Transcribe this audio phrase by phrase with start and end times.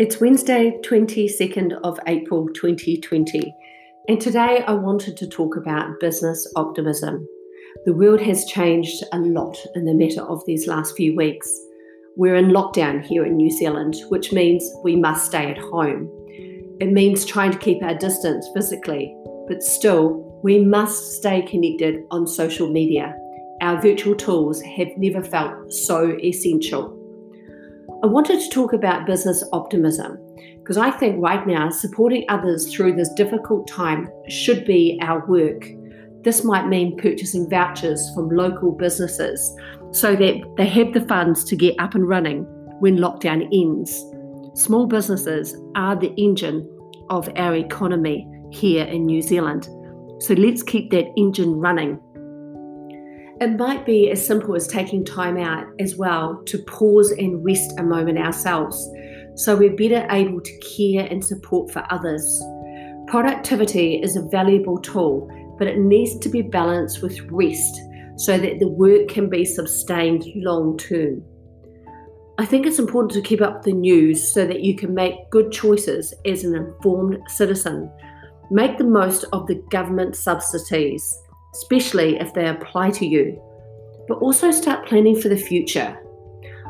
[0.00, 3.54] It's Wednesday, 22nd of April 2020,
[4.08, 7.28] and today I wanted to talk about business optimism.
[7.84, 11.54] The world has changed a lot in the matter of these last few weeks.
[12.16, 16.08] We're in lockdown here in New Zealand, which means we must stay at home.
[16.80, 19.14] It means trying to keep our distance physically,
[19.48, 23.14] but still, we must stay connected on social media.
[23.60, 26.99] Our virtual tools have never felt so essential.
[28.02, 30.18] I wanted to talk about business optimism
[30.58, 35.66] because I think right now supporting others through this difficult time should be our work.
[36.22, 39.54] This might mean purchasing vouchers from local businesses
[39.92, 42.44] so that they have the funds to get up and running
[42.80, 43.92] when lockdown ends.
[44.54, 46.66] Small businesses are the engine
[47.10, 49.68] of our economy here in New Zealand.
[50.20, 52.00] So let's keep that engine running
[53.40, 57.72] it might be as simple as taking time out as well to pause and rest
[57.78, 58.86] a moment ourselves
[59.34, 62.42] so we're better able to care and support for others.
[63.06, 67.80] Productivity is a valuable tool, but it needs to be balanced with rest
[68.16, 71.22] so that the work can be sustained long term.
[72.38, 75.50] I think it's important to keep up the news so that you can make good
[75.50, 77.90] choices as an informed citizen.
[78.50, 81.16] Make the most of the government subsidies
[81.52, 83.40] especially if they apply to you,
[84.08, 85.98] but also start planning for the future.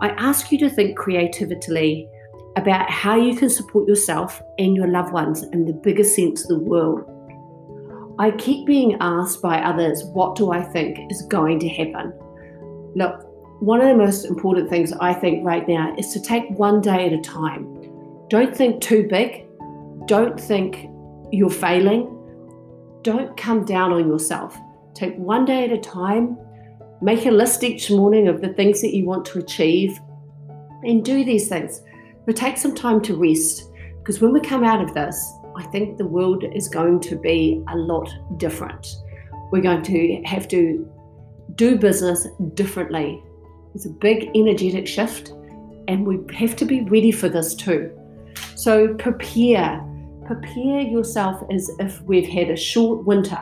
[0.00, 2.08] I ask you to think creatively
[2.56, 6.48] about how you can support yourself and your loved ones in the biggest sense of
[6.48, 7.08] the world.
[8.18, 12.12] I keep being asked by others, what do I think is going to happen?
[12.94, 13.26] Look,
[13.60, 17.06] one of the most important things I think right now is to take one day
[17.06, 17.64] at a time.
[18.28, 19.46] Don't think too big.
[20.06, 20.88] Don't think
[21.30, 22.18] you're failing.
[23.02, 24.56] Don't come down on yourself.
[24.94, 26.38] Take one day at a time.
[27.00, 29.98] Make a list each morning of the things that you want to achieve
[30.84, 31.82] and do these things.
[32.26, 33.64] But take some time to rest
[33.98, 37.62] because when we come out of this, I think the world is going to be
[37.68, 38.86] a lot different.
[39.50, 40.88] We're going to have to
[41.56, 43.22] do business differently.
[43.74, 45.30] It's a big energetic shift,
[45.88, 47.90] and we have to be ready for this too.
[48.54, 49.84] So prepare
[50.34, 53.40] prepare yourself as if we've had a short winter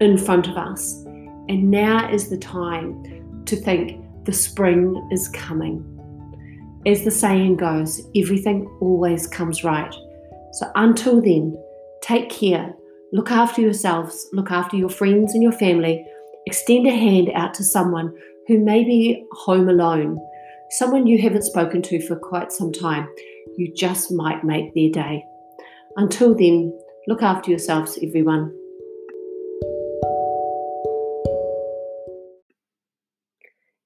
[0.00, 1.02] in front of us.
[1.48, 5.88] And now is the time to think the spring is coming.
[6.86, 9.92] As the saying goes, everything always comes right.
[10.52, 11.56] So until then,
[12.02, 12.72] take care,
[13.12, 16.04] look after yourselves, look after your friends and your family,
[16.46, 18.14] extend a hand out to someone
[18.46, 20.18] who may be home alone,
[20.70, 23.08] someone you haven't spoken to for quite some time.
[23.56, 25.24] You just might make their day.
[25.96, 26.72] Until then,
[27.06, 28.50] look after yourselves, everyone.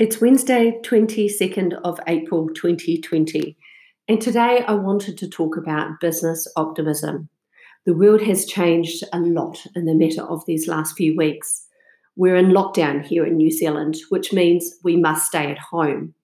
[0.00, 3.56] It's Wednesday, 22nd of April 2020,
[4.08, 7.28] and today I wanted to talk about business optimism.
[7.86, 11.68] The world has changed a lot in the matter of these last few weeks.
[12.16, 16.14] We're in lockdown here in New Zealand, which means we must stay at home.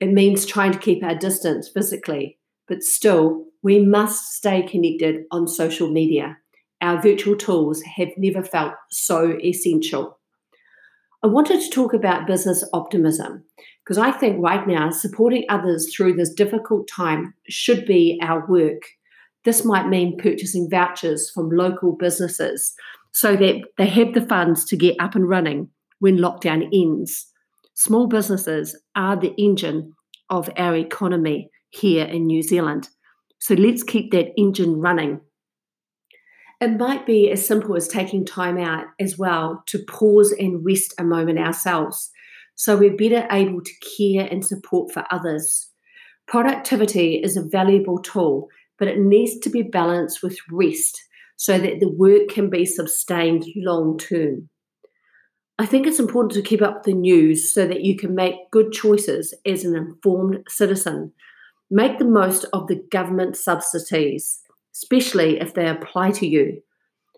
[0.00, 5.46] It means trying to keep our distance physically, but still we must stay connected on
[5.46, 6.36] social media.
[6.80, 10.18] Our virtual tools have never felt so essential.
[11.22, 13.44] I wanted to talk about business optimism
[13.84, 18.82] because I think right now supporting others through this difficult time should be our work.
[19.44, 22.74] This might mean purchasing vouchers from local businesses
[23.12, 25.68] so that they have the funds to get up and running
[26.00, 27.28] when lockdown ends.
[27.74, 29.92] Small businesses are the engine
[30.28, 32.88] of our economy here in New Zealand.
[33.40, 35.20] So let's keep that engine running.
[36.60, 40.94] It might be as simple as taking time out as well to pause and rest
[40.96, 42.12] a moment ourselves
[42.54, 45.70] so we're better able to care and support for others.
[46.28, 51.02] Productivity is a valuable tool, but it needs to be balanced with rest
[51.36, 54.48] so that the work can be sustained long term.
[55.58, 58.72] I think it's important to keep up the news so that you can make good
[58.72, 61.12] choices as an informed citizen
[61.74, 64.42] Make the most of the government subsidies,
[64.74, 66.62] especially if they apply to you,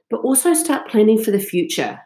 [0.08, 1.98] but also start planning for the future.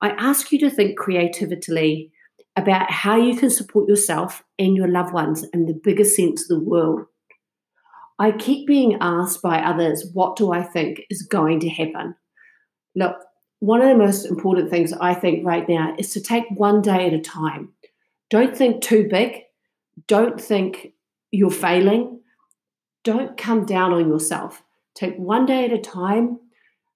[0.00, 2.12] I ask you to think creatively
[2.54, 6.60] about how you can support yourself and your loved ones in the biggest sense of
[6.60, 7.06] the world.
[8.20, 12.14] I keep being asked by others, what do I think is going to happen?
[12.94, 13.16] Look,
[13.58, 17.08] one of the most important things I think right now is to take one day
[17.08, 17.72] at a time.
[18.30, 19.40] Don't think too big.
[20.06, 20.92] Don't think
[21.34, 22.20] you're failing,
[23.02, 24.62] don't come down on yourself.
[24.94, 26.38] Take one day at a time,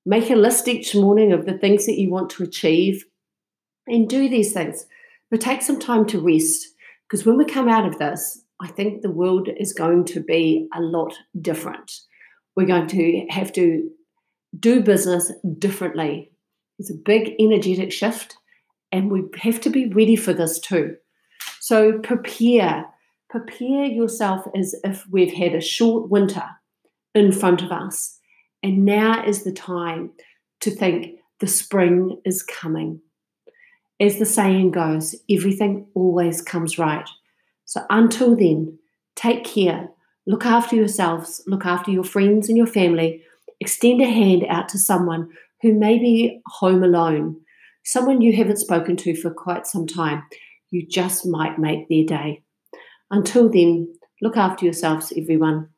[0.07, 3.05] make a list each morning of the things that you want to achieve,
[3.87, 4.87] and do these things.
[5.31, 6.69] But take some time to rest
[7.07, 10.69] because when we come out of this, I think the world is going to be
[10.75, 12.01] a lot different.
[12.57, 13.89] We're going to have to
[14.59, 16.33] do business differently.
[16.79, 18.37] It's a big energetic shift,
[18.91, 20.97] and we have to be ready for this too.
[21.61, 22.87] So prepare,
[23.29, 26.45] prepare yourself as if we've had a short winter
[27.15, 28.19] in front of us,
[28.63, 30.11] and now is the time
[30.61, 33.01] to think the spring is coming.
[34.01, 37.09] As the saying goes, everything always comes right.
[37.65, 38.79] So until then,
[39.17, 39.89] take care,
[40.27, 43.23] look after yourselves, look after your friends and your family,
[43.61, 45.29] extend a hand out to someone
[45.63, 47.41] who may be home alone,
[47.85, 50.23] someone you haven't spoken to for quite some time.
[50.71, 52.43] You just might make their day.
[53.11, 55.71] Until then, look after yourselves, everyone.